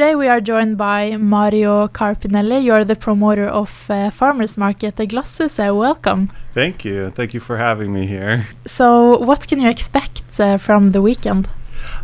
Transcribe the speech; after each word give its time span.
today 0.00 0.14
we 0.14 0.28
are 0.28 0.40
joined 0.40 0.78
by 0.78 1.14
Mario 1.18 1.86
Carpinelli. 1.86 2.64
You're 2.64 2.86
the 2.86 2.96
promoter 2.96 3.46
of 3.46 3.90
uh, 3.90 4.08
Farmers 4.08 4.56
Market 4.56 4.98
at 4.98 5.08
Glasshuset. 5.08 5.76
Welcome. 5.76 6.32
Thank 6.54 6.86
you. 6.86 7.10
Thank 7.10 7.34
you 7.34 7.40
for 7.40 7.58
having 7.58 7.92
me 7.92 8.06
here. 8.06 8.46
So, 8.64 9.18
what 9.18 9.46
can 9.46 9.60
you 9.60 9.68
expect 9.68 10.40
uh, 10.40 10.56
from 10.56 10.92
the 10.92 11.02
weekend? 11.02 11.50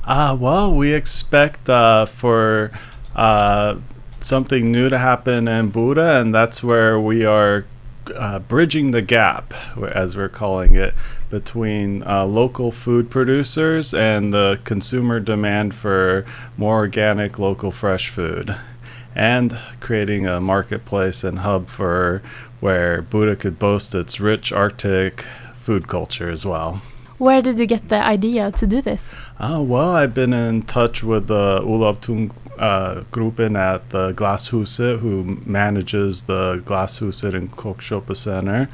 Uh, 0.04 0.36
well, 0.38 0.76
we 0.76 0.92
expect 0.92 1.70
uh, 1.70 2.04
for 2.04 2.70
uh, 3.14 3.78
something 4.20 4.70
new 4.70 4.90
to 4.90 4.98
happen 4.98 5.48
in 5.48 5.72
Bodø, 5.72 6.20
and 6.20 6.34
that's 6.34 6.62
where 6.62 7.00
we 7.00 7.24
are 7.24 7.64
uh, 8.14 8.38
bridging 8.38 8.90
the 8.90 9.02
gap, 9.02 9.54
as 9.92 10.16
we're 10.16 10.28
calling 10.28 10.74
it, 10.74 10.94
between 11.30 12.02
uh, 12.04 12.24
local 12.24 12.70
food 12.70 13.10
producers 13.10 13.92
and 13.92 14.32
the 14.32 14.60
consumer 14.64 15.20
demand 15.20 15.74
for 15.74 16.24
more 16.56 16.76
organic, 16.76 17.38
local, 17.38 17.70
fresh 17.70 18.08
food, 18.08 18.56
and 19.14 19.58
creating 19.80 20.26
a 20.26 20.40
marketplace 20.40 21.24
and 21.24 21.40
hub 21.40 21.68
for 21.68 22.22
where 22.60 23.02
Bodø 23.02 23.38
could 23.38 23.58
boast 23.58 23.94
its 23.94 24.20
rich 24.20 24.52
Arctic 24.52 25.24
food 25.60 25.88
culture 25.88 26.30
as 26.30 26.46
well. 26.46 26.80
Where 27.18 27.40
did 27.40 27.58
you 27.58 27.66
get 27.66 27.88
the 27.88 28.04
idea 28.04 28.52
to 28.52 28.66
do 28.66 28.82
this? 28.82 29.14
Oh, 29.40 29.62
well, 29.62 29.90
I've 29.90 30.12
been 30.12 30.34
in 30.34 30.62
touch 30.62 31.02
with 31.02 31.28
the 31.28 31.62
Olav 31.62 31.98
Thon 31.98 32.30
uh, 32.58 33.02
Gruppen 33.10 33.58
at 33.58 33.90
the 33.90 34.12
Glasshuset, 34.12 34.98
who 34.98 35.38
manages 35.44 36.24
the 36.24 36.62
Glasshuset 36.64 37.34
and 37.34 37.50
Kokkjøpet 37.50 38.16
Center. 38.16 38.68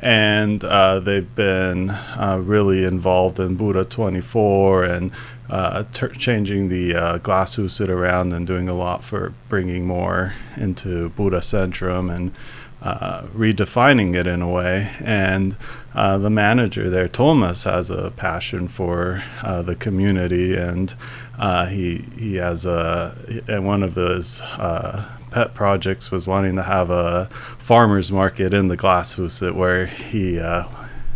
And 0.00 0.64
uh, 0.64 0.98
they've 0.98 1.34
been 1.36 1.90
uh, 1.90 2.40
really 2.42 2.84
involved 2.84 3.38
in 3.38 3.56
Bodø 3.56 3.84
24 3.88 4.84
and 4.84 5.12
uh, 5.52 5.84
ter- 5.92 6.08
changing 6.08 6.70
the 6.70 6.94
uh, 6.94 7.18
Glasshuset 7.18 7.90
around 7.90 8.32
and 8.32 8.46
doing 8.46 8.70
a 8.70 8.74
lot 8.74 9.04
for 9.04 9.34
bringing 9.50 9.86
more 9.86 10.32
into 10.56 11.10
Bodø 11.10 11.40
Centrum 11.42 12.10
and 12.10 12.32
uh, 12.80 13.24
redefining 13.34 14.16
it 14.16 14.26
in 14.26 14.40
a 14.40 14.48
way. 14.48 14.90
And 15.04 15.58
uh, 15.94 16.16
the 16.16 16.30
manager 16.30 16.88
there, 16.88 17.06
Thomas, 17.06 17.64
has 17.64 17.90
a 17.90 18.10
passion 18.12 18.66
for 18.66 19.22
uh, 19.42 19.60
the 19.60 19.76
community, 19.76 20.56
and 20.56 20.94
uh, 21.38 21.66
he 21.66 21.98
he 22.18 22.36
has 22.36 22.64
a 22.64 23.14
and 23.46 23.66
one 23.66 23.82
of 23.82 23.94
his 23.94 24.40
uh, 24.40 25.06
pet 25.32 25.52
projects 25.52 26.10
was 26.10 26.26
wanting 26.26 26.56
to 26.56 26.62
have 26.62 26.88
a 26.88 27.26
farmers 27.58 28.10
market 28.10 28.54
in 28.54 28.68
the 28.68 28.76
Glasshuset 28.78 29.54
where 29.54 29.84
he. 29.84 30.40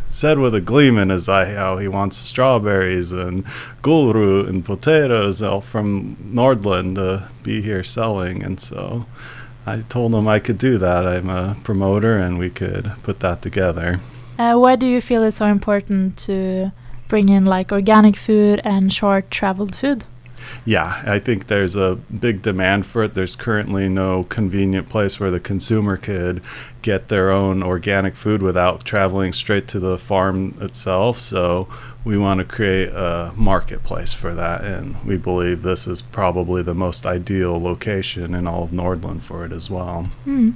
Said 0.07 0.39
with 0.39 0.55
a 0.55 0.61
gleam 0.61 0.99
in 0.99 1.09
his 1.09 1.29
eye 1.29 1.55
how 1.55 1.79
he 1.79 1.89
wants 1.89 2.17
strawberries 2.17 3.11
and 3.11 3.45
gulrot 3.83 4.49
and 4.49 4.65
potatoes 4.65 5.43
all 5.43 5.61
from 5.61 6.17
Nordland 6.17 6.95
to 6.95 7.29
be 7.43 7.61
here 7.61 7.83
selling, 7.83 8.43
and 8.45 8.61
so 8.61 9.07
I 9.67 9.83
told 9.89 10.15
him 10.15 10.29
I 10.29 10.39
could 10.39 10.59
do 10.59 10.79
that. 10.79 11.07
I'm 11.07 11.29
a 11.29 11.57
promoter, 11.65 12.19
and 12.19 12.39
we 12.39 12.51
could 12.51 12.93
put 13.03 13.19
that 13.21 13.43
together. 13.43 13.99
Uh, 14.39 14.55
why 14.55 14.77
do 14.77 14.87
you 14.87 15.01
feel 15.01 15.25
it's 15.25 15.39
so 15.39 15.47
important 15.47 16.17
to 16.19 16.71
bring 17.09 17.29
in 17.29 17.45
like 17.45 17.73
organic 17.73 18.15
food 18.15 18.61
and 18.63 18.93
short 18.93 19.31
traveled 19.31 19.75
food? 19.75 20.05
Yeah, 20.65 21.03
I 21.07 21.19
think 21.19 21.47
there's 21.47 21.77
a 21.77 21.97
big 21.97 22.43
demand 22.43 22.87
for 22.87 23.05
it. 23.05 23.15
There's 23.15 23.37
currently 23.37 23.89
no 23.89 24.25
convenient 24.25 24.89
place 24.89 25.21
where 25.21 25.31
the 25.31 25.41
consumer 25.41 25.97
could 25.97 26.43
get 26.83 27.09
their 27.09 27.31
own 27.31 27.63
organic 27.63 28.17
food 28.17 28.43
without 28.43 28.85
traveling 28.85 29.33
straight 29.33 29.69
to 29.69 29.81
the 29.81 29.99
farm 29.99 30.57
itself. 30.61 31.19
So 31.19 31.69
we 32.05 32.17
want 32.17 32.39
to 32.39 32.45
create 32.45 32.91
a 32.91 33.33
marketplace 33.37 34.15
for 34.15 34.35
that, 34.35 34.63
and 34.63 35.03
we 35.05 35.17
believe 35.17 35.63
this 35.63 35.87
is 35.87 36.01
probably 36.03 36.63
the 36.63 36.75
most 36.75 37.07
ideal 37.07 37.61
location 37.61 38.35
in 38.35 38.47
all 38.47 38.65
of 38.65 38.71
Nordland 38.71 39.23
for 39.23 39.45
it 39.45 39.53
as 39.53 39.71
well. 39.71 40.09
Mm. 40.27 40.55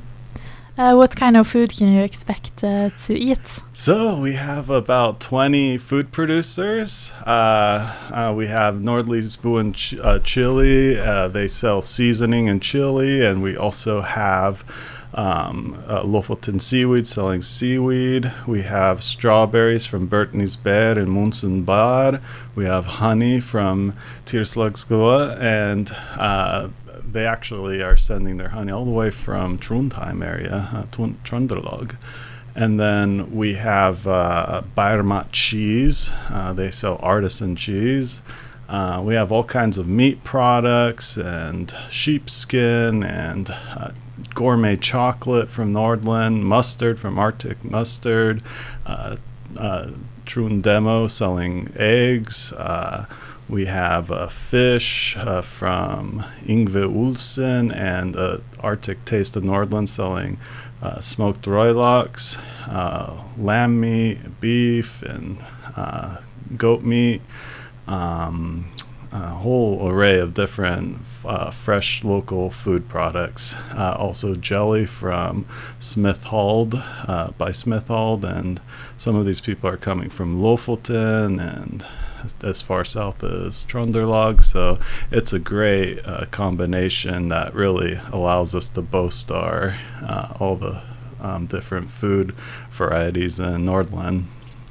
Uh, 0.81 0.95
what 0.95 1.15
kind 1.15 1.37
of 1.37 1.47
food 1.47 1.71
can 1.77 1.93
you 1.93 2.01
expect 2.01 2.65
uh, 2.65 2.89
to 2.89 3.13
eat? 3.13 3.59
So 3.75 4.19
we 4.19 4.33
have 4.33 4.71
about 4.71 5.21
20 5.21 5.77
food 5.77 6.11
producers. 6.11 7.13
Uh, 7.27 7.95
uh 8.11 8.33
we 8.35 8.47
have 8.47 8.77
Nordlysbuen 8.77 9.75
ch- 9.75 9.99
uh, 10.03 10.21
chili. 10.21 10.99
Uh, 10.99 11.29
they 11.29 11.49
sell 11.49 11.83
seasoning 11.83 12.49
and 12.49 12.63
chili, 12.63 13.23
and 13.23 13.43
we 13.43 13.59
also 13.59 14.01
have 14.01 14.65
um, 15.15 15.83
uh, 15.87 16.03
Lofoten 16.03 16.61
seaweed 16.61 17.07
selling 17.07 17.43
seaweed. 17.43 18.33
We 18.47 18.63
have 18.63 19.03
strawberries 19.03 19.87
from 19.87 20.09
Bertney's 20.09 20.57
Bed 20.57 20.99
and 20.99 21.11
Munsen 21.11 21.63
Bar. 21.63 22.21
We 22.55 22.65
have 22.65 22.87
honey 22.87 23.41
from 23.41 23.95
Tirslagsgoa, 24.27 25.41
and 25.41 25.91
uh, 26.17 26.69
they 27.13 27.27
actually 27.27 27.83
are 27.83 27.97
sending 27.97 28.37
their 28.37 28.51
honey 28.51 28.73
all 28.73 28.85
the 28.85 28.91
way 28.91 29.11
from 29.11 29.59
Trondheim 29.59 30.25
area, 30.25 30.69
uh, 30.73 30.85
Trøndelag. 31.25 31.97
And 32.55 32.81
then 32.81 33.35
we 33.35 33.55
have 33.55 34.07
uh, 34.07 34.63
Bermat 34.77 35.33
cheese. 35.33 36.11
Uh, 36.29 36.53
they 36.53 36.71
sell 36.71 36.99
artisan 37.01 37.57
cheese. 37.57 38.23
Uh, 38.69 39.03
we 39.05 39.15
have 39.15 39.33
all 39.33 39.45
kinds 39.45 39.79
of 39.79 39.89
meat 39.89 40.23
products 40.23 41.17
and 41.17 41.75
sheepskin 41.91 43.03
and 43.03 43.51
uh, 43.51 43.91
gourmet 44.41 44.75
chocolate 44.75 45.51
from 45.51 45.71
Nordland, 45.71 46.41
mustard 46.41 46.99
from 46.99 47.19
Arctic 47.19 47.63
Mustard, 47.63 48.43
uh, 48.87 49.19
uh, 49.55 49.91
selling 51.09 51.71
eggs. 51.77 52.51
Uh, 52.55 53.05
we 53.51 53.67
have 53.67 54.11
uh, 54.11 54.29
fish 54.29 55.15
uh, 55.19 55.43
from 55.43 56.25
Yngve 56.47 56.91
Olsen 56.91 57.71
and 57.71 58.17
Arctic 58.61 59.05
Taste 59.05 59.37
of 59.37 59.43
Nordland 59.43 59.89
selling 59.89 60.39
uh, 60.81 61.03
smoked 61.03 61.43
røykelaks, 61.43 62.41
uh, 62.67 63.23
lamb 63.37 63.79
meat, 63.79 64.41
beef, 64.41 65.03
and 65.03 65.37
uh, 65.77 66.17
goat 66.57 66.83
meat. 66.83 67.21
Um, 67.87 68.71
a 69.13 69.29
whole 69.29 69.89
array 69.89 70.19
of 70.19 70.35
different 70.35 70.99
uh, 71.25 71.51
fresh 71.51 72.05
local 72.05 72.51
food 72.51 72.89
products. 72.89 73.57
Uh, 73.73 73.97
also, 73.99 74.35
jelly 74.35 74.87
from 74.87 75.45
Smithhold 75.81 76.75
uh, 77.09 77.31
by 77.33 77.51
Smithhold, 77.51 78.25
and 78.25 78.61
some 78.97 79.17
of 79.17 79.27
these 79.27 79.41
people 79.41 79.69
are 79.69 79.77
coming 79.77 80.11
from 80.11 80.41
Lofoten 80.41 81.41
and 81.41 81.85
as 82.43 82.61
far 82.63 82.85
south 82.85 83.25
as 83.25 83.65
Trøndelag. 83.65 84.43
So 84.43 84.79
it's 85.11 85.33
a 85.33 85.39
great 85.39 86.01
uh, 86.05 86.27
combination 86.31 87.29
that 87.29 87.55
really 87.55 87.99
allows 88.13 88.55
us 88.55 88.69
to 88.71 88.83
boast 88.83 89.31
our 89.31 89.77
uh, 90.03 90.35
all 90.39 90.57
the 90.57 90.83
um, 91.21 91.47
different 91.47 91.91
food 91.91 92.33
varieties 92.71 93.39
in 93.39 93.67
Nordland. 93.67 94.25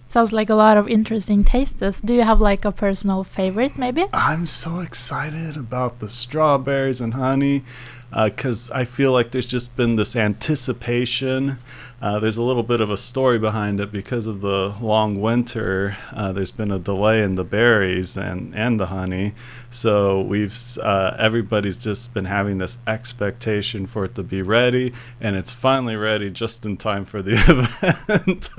Sounds 0.09 0.33
like 0.33 0.49
a 0.49 0.55
lot 0.55 0.75
of 0.75 0.89
interesting 0.89 1.43
tastes. 1.43 2.01
Do 2.01 2.15
you 2.15 2.23
have 2.23 2.41
like 2.41 2.65
a 2.65 2.71
personal 2.71 3.23
favorite, 3.23 3.77
maybe? 3.77 4.05
I'm 4.11 4.47
so 4.47 4.79
excited 4.79 5.55
about 5.55 5.99
the 5.99 6.09
strawberries 6.09 6.99
and 6.99 7.13
honey 7.13 7.63
because 8.11 8.71
uh, 8.71 8.75
I 8.75 8.85
feel 8.85 9.11
like 9.11 9.31
there's 9.31 9.45
just 9.45 9.75
been 9.75 9.95
this 9.95 10.15
anticipation. 10.15 11.59
Uh, 12.01 12.19
there's 12.19 12.37
a 12.37 12.41
little 12.41 12.63
bit 12.63 12.79
of 12.79 12.89
a 12.89 12.97
story 12.97 13.37
behind 13.37 13.79
it 13.79 13.91
because 13.91 14.25
of 14.25 14.41
the 14.41 14.73
long 14.81 15.19
winter. 15.19 15.97
Uh, 16.13 16.31
there's 16.31 16.51
been 16.51 16.71
a 16.71 16.79
delay 16.79 17.21
in 17.21 17.35
the 17.35 17.43
berries 17.43 18.15
and, 18.15 18.55
and 18.55 18.79
the 18.79 18.87
honey, 18.87 19.33
so 19.69 20.21
we've 20.21 20.57
uh, 20.81 21.15
everybody's 21.19 21.77
just 21.77 22.13
been 22.13 22.25
having 22.25 22.57
this 22.57 22.77
expectation 22.87 23.85
for 23.85 24.05
it 24.05 24.15
to 24.15 24.23
be 24.23 24.41
ready, 24.41 24.93
and 25.19 25.35
it's 25.35 25.51
finally 25.51 25.95
ready 25.95 26.29
just 26.29 26.65
in 26.65 26.77
time 26.77 27.03
for 27.03 27.21
the 27.21 27.33
event. 28.07 28.49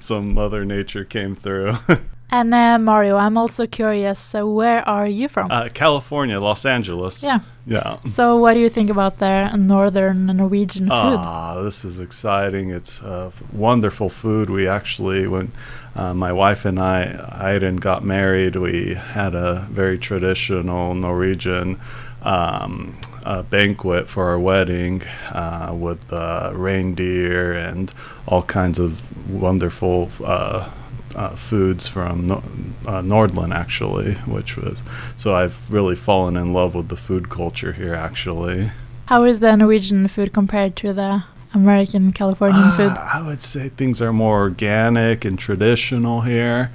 so 0.02 0.20
Mother 0.20 0.64
Nature 0.64 1.04
came 1.04 1.34
through. 1.34 1.74
And 2.30 2.52
uh, 2.52 2.78
Mario, 2.78 3.16
I'm 3.16 3.38
also 3.38 3.66
curious. 3.66 4.20
So, 4.20 4.50
where 4.50 4.86
are 4.86 5.06
you 5.06 5.28
from? 5.28 5.50
Uh, 5.50 5.70
California, 5.72 6.38
Los 6.38 6.66
Angeles. 6.66 7.22
Yeah. 7.22 7.40
Yeah. 7.66 7.98
So, 8.06 8.36
what 8.36 8.54
do 8.54 8.60
you 8.60 8.68
think 8.68 8.90
about 8.90 9.18
their 9.18 9.54
northern 9.56 10.26
Norwegian 10.26 10.86
food? 10.86 10.92
Ah, 10.92 11.60
this 11.62 11.84
is 11.86 12.00
exciting. 12.00 12.70
It's 12.70 13.02
uh, 13.02 13.30
wonderful 13.52 14.10
food. 14.10 14.50
We 14.50 14.68
actually, 14.68 15.26
when 15.26 15.52
uh, 15.96 16.12
my 16.12 16.32
wife 16.32 16.66
and 16.66 16.78
I, 16.78 17.06
Hayden 17.40 17.76
got 17.76 18.04
married, 18.04 18.56
we 18.56 18.94
had 18.94 19.34
a 19.34 19.66
very 19.70 19.98
traditional 19.98 20.94
Norwegian 20.94 21.80
um, 22.22 22.98
uh, 23.24 23.42
banquet 23.42 24.08
for 24.08 24.28
our 24.28 24.38
wedding 24.38 25.02
uh, 25.30 25.74
with 25.78 26.12
uh, 26.12 26.52
reindeer 26.54 27.52
and 27.52 27.92
all 28.26 28.42
kinds 28.42 28.78
of 28.78 29.02
wonderful 29.30 30.10
uh, 30.24 30.68
uh, 31.14 31.34
foods 31.36 31.86
from 31.86 32.26
no- 32.26 32.42
uh, 32.86 33.02
Nordland, 33.02 33.54
actually, 33.54 34.14
which 34.26 34.56
was 34.56 34.82
so 35.16 35.34
I've 35.34 35.70
really 35.70 35.96
fallen 35.96 36.36
in 36.36 36.52
love 36.52 36.74
with 36.74 36.88
the 36.88 36.96
food 36.96 37.28
culture 37.28 37.72
here, 37.72 37.94
actually. 37.94 38.70
How 39.06 39.24
is 39.24 39.40
the 39.40 39.56
Norwegian 39.56 40.06
food 40.08 40.32
compared 40.32 40.76
to 40.76 40.92
the 40.92 41.24
American 41.54 42.12
Californian 42.12 42.60
uh, 42.62 42.76
food? 42.76 42.92
I 42.92 43.26
would 43.26 43.40
say 43.40 43.68
things 43.70 44.02
are 44.02 44.12
more 44.12 44.40
organic 44.40 45.24
and 45.24 45.38
traditional 45.38 46.20
here. 46.20 46.70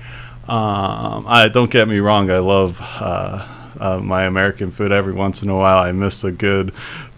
Um, 0.48 1.26
I 1.28 1.50
don't 1.54 1.72
get 1.72 1.88
me 1.88 2.00
wrong, 2.00 2.30
I 2.30 2.40
love 2.40 2.80
uh, 2.82 3.48
uh, 3.80 4.00
my 4.00 4.24
American 4.24 4.72
food. 4.72 4.92
Every 4.92 5.14
once 5.14 5.42
in 5.42 5.50
a 5.50 5.56
while, 5.56 5.78
I 5.78 5.92
miss 5.92 6.24
a 6.24 6.32
good 6.32 6.74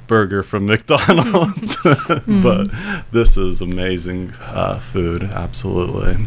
burger 0.07 0.43
from 0.43 0.65
McDonald's, 0.67 1.77
but 2.27 2.67
this 3.11 3.37
is 3.37 3.61
amazing 3.61 4.33
uh, 4.41 4.79
food. 4.79 5.23
Absolutely. 5.23 6.25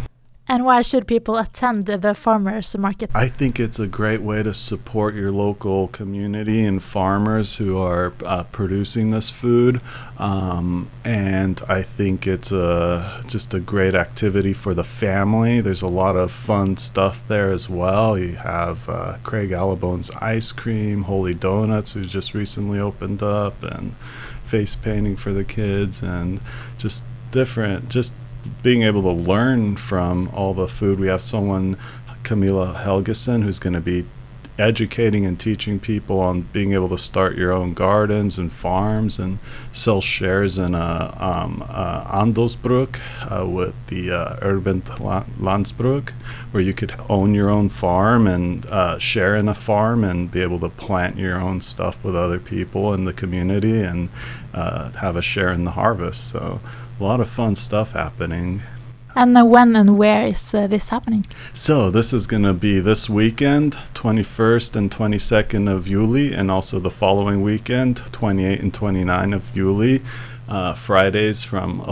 And 0.51 0.65
why 0.65 0.81
should 0.81 1.07
people 1.07 1.37
attend 1.37 1.85
the 1.85 2.15
farmers 2.15 2.75
market? 2.79 3.11
I 3.15 3.29
think 3.29 3.61
it's 3.61 3.79
a 3.79 3.87
great 3.87 4.23
way 4.23 4.43
to 4.43 4.55
support 4.55 5.15
your 5.15 5.31
local 5.31 5.89
community 5.89 6.65
and 6.65 6.83
farmers 6.83 7.57
who 7.57 7.77
are 7.77 8.15
uh, 8.25 8.45
producing 8.45 9.11
this 9.11 9.29
food. 9.29 9.83
Um, 10.17 10.91
and 11.05 11.61
I 11.69 11.83
think 11.83 12.27
it's 12.27 12.51
a, 12.51 13.23
just 13.27 13.53
a 13.53 13.61
great 13.61 13.95
activity 13.95 14.55
for 14.55 14.73
the 14.73 14.85
family. 14.85 15.61
There's 15.61 15.83
a 15.83 15.89
lot 15.89 16.17
of 16.17 16.33
fun 16.33 16.79
stuff 16.79 17.29
there 17.29 17.51
as 17.51 17.69
well. 17.69 18.19
You 18.19 18.37
have 18.37 18.89
uh, 18.89 19.19
Craig 19.23 19.53
Allabone's 19.53 20.11
ice 20.13 20.51
cream, 20.53 21.03
Holy 21.03 21.35
Donuts, 21.35 21.93
who 21.93 22.07
just 22.07 22.33
recently 22.33 22.79
opened 22.79 23.23
up, 23.23 23.63
and 23.63 23.95
face 24.45 24.75
painting 24.77 25.17
for 25.17 25.33
the 25.33 25.45
kids, 25.45 26.03
and 26.03 26.41
just 26.79 27.05
different, 27.33 27.91
just 27.91 28.15
being 28.63 28.83
able 28.83 29.03
to 29.03 29.11
learn 29.11 29.77
from 29.77 30.29
all 30.35 30.55
the 30.55 30.69
food. 30.69 30.99
We 30.99 31.09
have 31.09 31.23
someone, 31.23 31.77
Camilla 32.23 32.81
Helgeson, 32.85 33.43
who's 33.43 33.59
going 33.59 33.75
to 33.75 33.81
be 33.81 34.05
educating 34.59 35.25
and 35.25 35.39
teaching 35.39 35.79
people 35.79 36.19
on 36.21 36.41
being 36.41 36.73
able 36.73 36.89
to 36.89 36.99
start 36.99 37.37
your 37.37 37.53
own 37.53 37.75
gardens 37.75 38.39
and 38.39 38.53
farms 38.53 39.19
and 39.19 39.39
sell 39.73 40.01
shares 40.01 40.59
in 40.59 40.75
a 40.75 41.15
um, 41.19 41.65
uh, 41.69 42.05
Andelsbruk 42.23 42.99
uh, 43.31 43.47
with 43.47 43.75
the 43.87 44.11
uh, 44.11 44.37
Urban 44.43 44.83
Landsbruk, 44.83 46.11
where 46.51 46.63
you 46.63 46.75
could 46.75 46.93
own 47.09 47.35
your 47.35 47.49
own 47.49 47.69
farm 47.69 48.27
and 48.27 48.67
uh, 48.67 48.99
share 48.99 49.37
in 49.37 49.49
a 49.49 49.55
farm 49.55 50.03
and 50.03 50.31
be 50.31 50.43
able 50.43 50.59
to 50.59 50.69
plant 50.69 51.17
your 51.17 51.39
own 51.39 51.61
stuff 51.61 52.03
with 52.03 52.17
other 52.17 52.41
people 52.41 52.93
in 52.95 53.05
the 53.05 53.13
community 53.13 53.81
and 53.81 54.09
uh, 54.53 54.91
have 54.93 55.15
a 55.15 55.23
share 55.23 55.53
in 55.53 55.65
the 55.65 55.73
harvest. 55.73 56.29
So 56.29 56.61
a 56.99 57.03
lot 57.03 57.21
of 57.21 57.29
fun 57.29 57.55
stuff 57.55 57.93
happening. 57.93 58.63
And 59.19 59.37
uh, 59.37 59.45
when 59.45 59.75
and 59.75 59.99
where 59.99 60.25
is 60.25 60.55
uh, 60.55 60.69
this 60.69 60.91
happening? 60.91 61.27
So 61.53 61.91
this 61.91 62.13
is 62.13 62.29
going 62.29 62.45
to 62.45 62.55
be 62.55 62.79
this 62.79 63.11
weekend, 63.11 63.73
21st 63.95 64.77
and 64.77 64.93
22nd 64.93 65.69
of 65.69 65.87
Juli, 65.87 66.33
and 66.33 66.53
also 66.53 66.79
the 66.79 66.89
following 66.89 67.43
weekend, 67.43 67.97
28 68.13 68.61
and 68.61 68.73
29 68.73 69.33
of 69.33 69.53
Juli. 69.53 70.03
Uh, 70.49 70.73
Fridays 70.73 71.43
from 71.43 71.83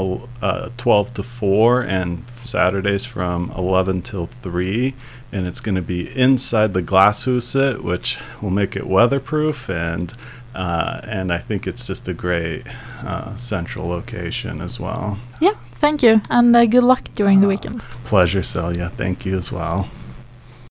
uh, 0.41 0.71
12 0.77 1.15
to 1.15 1.23
4 1.25 1.83
and 1.83 2.25
Saturdays 2.45 3.05
from 3.05 3.53
11 3.59 4.03
till 4.03 4.27
3. 4.27 4.95
And 5.33 5.49
it's 5.49 5.59
going 5.61 5.75
to 5.75 5.83
be 5.83 6.17
inside 6.17 6.75
the 6.75 6.83
Glasshuset, 6.83 7.83
which 7.83 8.19
will 8.41 8.51
make 8.51 8.77
it 8.77 8.87
weatherproof 8.87 9.69
and 9.69 10.15
uh, 10.55 11.01
and 11.03 11.31
I 11.31 11.39
think 11.39 11.67
it's 11.67 11.87
just 11.87 12.09
a 12.09 12.15
great 12.15 12.63
uh, 13.03 13.37
central 13.37 13.89
location 13.89 14.63
as 14.63 14.81
well. 14.81 15.19
Yeah, 15.39 15.53
thank 15.87 16.03
you, 16.03 16.21
and 16.31 16.57
uh, 16.57 16.67
good 16.67 16.83
luck 16.83 17.03
during 17.15 17.41
the 17.41 17.47
weekend. 17.47 17.79
Pleasure, 18.05 18.43
Celia. 18.43 18.89
Thank 18.97 19.25
you 19.25 19.37
as 19.37 19.53
well. 19.53 19.89